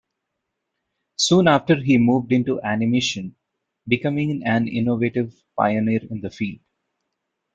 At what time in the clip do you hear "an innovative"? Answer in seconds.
4.47-5.39